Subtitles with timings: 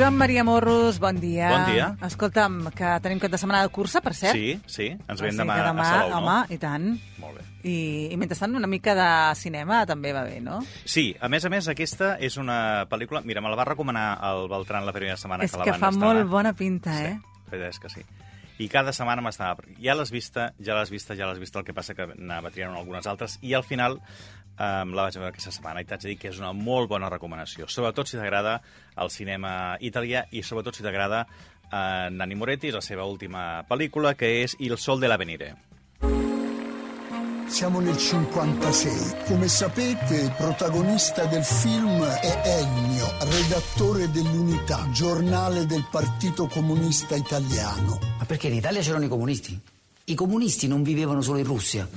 [0.00, 1.50] Joan Maria Morros, bon dia.
[1.52, 1.86] Bon dia.
[2.06, 4.32] Escolta'm, que tenim cap de setmana de cursa, per cert.
[4.32, 6.54] Sí, sí, ens veiem demà, que demà a Salou, home, no?
[6.56, 6.86] i tant.
[7.20, 7.44] Molt bé.
[7.68, 7.74] I,
[8.08, 10.62] I mentrestant una mica de cinema també va bé, no?
[10.88, 13.20] Sí, a més a més, aquesta és una pel·lícula...
[13.28, 15.84] Mira, me la va recomanar el Beltran la primera setmana és que la que van
[15.84, 16.14] fa estrenar.
[16.16, 17.12] molt bona pinta, eh?
[17.20, 18.06] Sí, la veritat és que sí.
[18.60, 19.64] I cada setmana m'estava...
[19.80, 22.76] Ja l'has vista, ja l'has vista, ja l'has vista, el que passa que anava triant
[22.76, 25.80] algunes altres, i al final um, la vaig veure aquesta setmana.
[25.80, 28.58] I t'haig de dir que és una molt bona recomanació, sobretot si t'agrada
[29.00, 34.36] el cinema italià i sobretot si t'agrada uh, Nanni Moretti, la seva última pel·lícula, que
[34.44, 35.54] és Il sol de l'Avenire.
[37.50, 39.24] Siamo nel 56.
[39.26, 47.98] Come sapete, il protagonista del film è Ennio, redattore dell'Unità, giornale del Partito Comunista Italiano.
[48.18, 49.58] Ma perché in Italia c'erano i comunisti?
[50.04, 51.88] I comunisti non vivevano solo in Russia.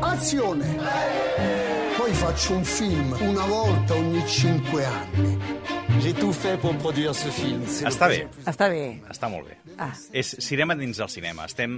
[0.00, 0.76] Azione!
[1.96, 5.59] Poi faccio un film una volta ogni cinque anni.
[6.00, 7.60] J'ai tout fait pour produire ce film.
[7.62, 8.84] Està bé, Està bé.
[9.12, 9.56] està molt bé.
[9.78, 9.90] Ah.
[10.16, 11.44] És cinema dins del cinema.
[11.44, 11.74] Estem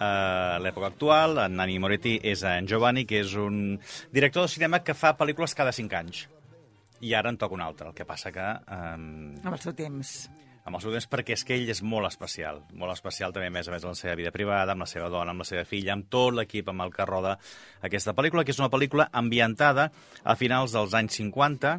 [0.00, 3.78] a l'època actual, en Nani Moretti és en Giovanni, que és un
[4.12, 6.22] director de cinema que fa pel·lícules cada cinc anys.
[7.04, 8.46] I ara en toca un altre, el que passa que...
[8.72, 10.14] Um, Amb el seu temps.
[10.66, 12.62] amb el seu temps, perquè és que ell és molt especial.
[12.74, 15.10] Molt especial també, a més a més, en la seva vida privada, amb la seva
[15.12, 17.36] dona, amb la seva filla, amb tot l'equip amb el que roda
[17.86, 19.92] aquesta pel·lícula, que és una pel·lícula ambientada
[20.24, 21.76] a finals dels anys 50,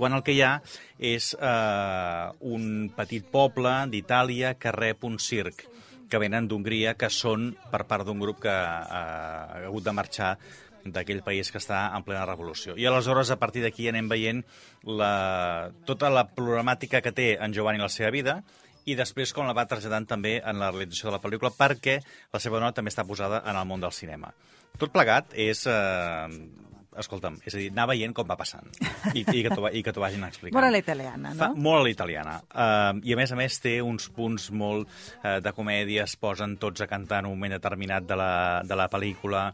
[0.00, 0.54] quan el que hi ha
[0.96, 5.66] és eh, un petit poble d'Itàlia que rep un circ
[6.10, 10.32] que venen d'Hongria, que són per part d'un grup que eh, ha hagut de marxar
[10.80, 12.74] d'aquell país que està en plena revolució.
[12.80, 14.40] I aleshores, a partir d'aquí, anem veient
[14.88, 18.40] la, tota la problemàtica que té en Giovanni la seva vida
[18.88, 22.00] i després com la va traslladant també en la realització de la pel·lícula perquè
[22.32, 24.32] la seva dona també està posada en el món del cinema.
[24.80, 25.66] Tot plegat és...
[25.68, 26.68] Eh,
[26.98, 28.66] escolta'm, és a dir, anar veient com va passant
[29.14, 30.56] i, i que t'ho vagin explicant.
[30.56, 31.62] Molt a la italiana, Fa no?
[31.68, 32.34] molt a la italiana.
[32.50, 36.56] Uh, I a més a més té uns punts molt uh, de comèdia, es posen
[36.62, 38.32] tots a cantar en un moment determinat de la,
[38.66, 39.46] de la pel·lícula.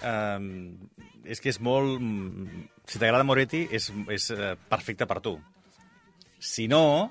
[0.00, 0.40] Uh,
[1.28, 2.00] és que és molt...
[2.90, 4.30] Si t'agrada Moretti, és, és
[4.70, 5.36] perfecte per tu.
[6.40, 7.10] Si no,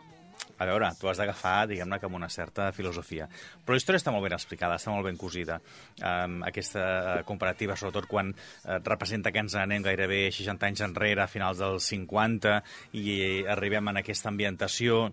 [0.59, 3.29] a veure, tu has d'agafar, diguem-ne, com una certa filosofia.
[3.63, 5.59] Però la història està molt ben explicada, està molt ben cosida.
[6.03, 11.23] Um, aquesta uh, comparativa, sobretot quan uh, representa que ens anem gairebé 60 anys enrere,
[11.23, 12.59] a finals dels 50,
[12.99, 13.17] i
[13.55, 15.07] arribem en aquesta ambientació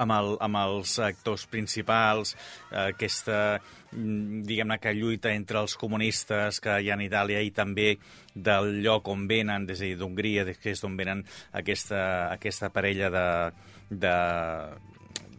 [0.00, 2.34] amb, el, amb els actors principals,
[2.70, 3.60] eh, aquesta,
[3.92, 7.94] mm, diguem-ne, que lluita entre els comunistes que hi ha en Itàlia i també
[8.34, 13.26] del lloc on venen, dir, d'Hongria, que és d'on venen aquesta, aquesta parella de,
[13.90, 14.16] de,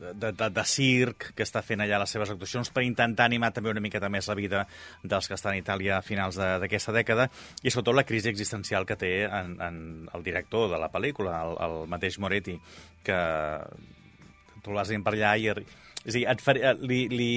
[0.01, 3.71] de, de, de circ que està fent allà les seves actuacions per intentar animar també
[3.71, 4.66] una miqueta més la vida
[5.03, 7.29] dels que estan a Itàlia a finals d'aquesta dècada
[7.61, 9.81] i sobretot la crisi existencial que té en, en
[10.13, 12.57] el director de la pel·lícula, el, el mateix Moretti,
[13.05, 13.19] que
[14.63, 15.53] tu vas per allà i...
[16.01, 17.27] És a dir, et faria, li, li,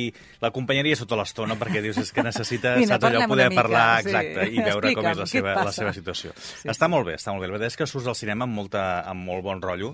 [0.41, 4.09] l'acompanyaries tota l'estona perquè dius és que necessita, Vine, saps allò, poder mica, parlar, sí.
[4.09, 6.33] exacte, i veure com Explica'm, és la seva, la seva situació.
[6.41, 6.71] Sí.
[6.73, 7.51] Està molt bé, està molt bé.
[7.51, 9.93] La veritat és que surts al cinema amb, molta, amb molt bon rotllo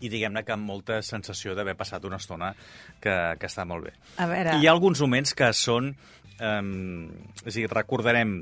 [0.00, 2.52] i diguem-ne que amb molta sensació d'haver passat una estona
[3.00, 3.96] que, que està molt bé.
[4.20, 4.56] A veure...
[4.56, 5.94] I hi ha alguns moments que són...
[6.40, 7.10] Um,
[7.44, 8.38] és a dir, recordarem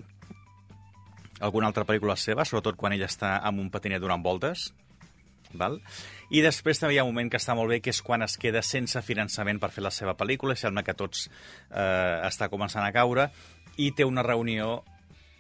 [1.43, 4.69] alguna altra pel·lícula seva, sobretot quan ell està amb un patinet donant voltes,
[5.55, 5.79] val?
[6.31, 8.37] I després també hi ha un moment que està molt bé, que és quan es
[8.41, 12.85] queda sense finançament per fer la seva pel·lícula, i sembla que tots eh, està començant
[12.85, 13.31] a caure,
[13.79, 14.83] i té una reunió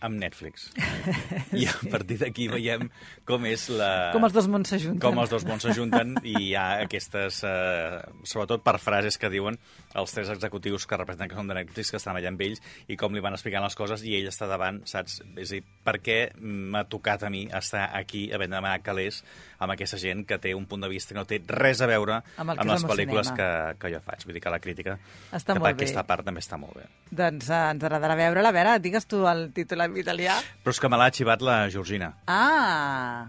[0.04, 0.68] amb Netflix.
[1.58, 2.86] I a partir d'aquí veiem
[3.28, 4.10] com és la...
[4.14, 5.00] Com els dos mons s'ajunten.
[5.02, 9.58] Com els dos mons s'ajunten i hi ha aquestes, eh, sobretot per frases que diuen
[9.98, 12.96] els tres executius que representen que són de Netflix, que estan allà amb ells, i
[13.00, 15.20] com li van explicant les coses, i ell està davant, saps?
[15.36, 19.22] És a dir, per què m'ha tocat a mi estar aquí havent de demanar calés
[19.58, 22.20] amb aquesta gent que té un punt de vista que no té res a veure
[22.38, 23.48] Amb amb les el pel·lícules que,
[23.80, 24.22] que jo faig.
[24.28, 24.98] Vull dir que la crítica
[25.32, 26.06] Està cap molt a aquesta bé.
[26.12, 26.86] part també està molt bé.
[27.10, 28.52] Doncs eh, ens agradarà veure-la.
[28.52, 30.38] A veure, digues tu el títol en italià.
[30.62, 32.12] Però és que me l'ha arxivat la Georgina.
[32.28, 33.26] Ah,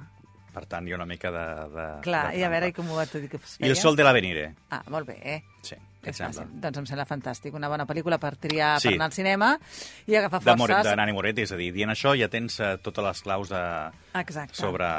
[0.53, 1.43] Per tant, hi ha una mica de...
[1.75, 3.75] de clar, de i a veure i com ho va dir que es I el
[3.77, 4.47] sol de l'Avenire.
[4.73, 5.43] Ah, molt bé.
[5.61, 6.47] Sí, què et És fàcil.
[6.59, 7.53] Doncs em sembla fantàstic.
[7.55, 8.89] Una bona pel·lícula per triar Sí.
[8.89, 9.51] per anar al cinema
[10.07, 10.89] i agafar de, Moret, forces.
[10.89, 13.61] de Nani Moretti, és a dir, dient això ja tens uh, totes les claus de,
[14.19, 14.55] Exacte.
[14.57, 14.89] sobre,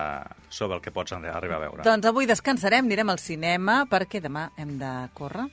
[0.48, 1.82] sobre el que pots arri- arribar a veure.
[1.84, 5.48] Doncs avui descansarem, anirem al cinema, perquè demà hem de córrer.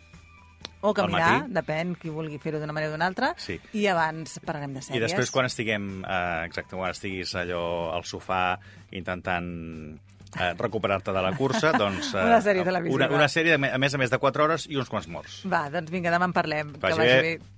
[0.88, 3.34] O caminar, depèn qui vulgui fer-ho d'una manera o d'una altra.
[3.38, 3.60] Sí.
[3.76, 4.98] I abans parlarem de sèries.
[4.98, 8.58] I després, quan estiguem, eh, exacte, quan estiguis allò al sofà
[8.96, 9.50] intentant
[10.40, 12.14] eh, recuperar-te de la cursa, doncs...
[12.14, 12.96] Eh, Una sèrie televisiva.
[13.06, 15.42] Una, una sèrie, me- a més a més de 4 hores i uns quants morts.
[15.50, 16.74] Va, doncs vinga, demà en parlem.
[16.80, 17.38] Vagi que vagi bé.
[17.38, 17.54] bé.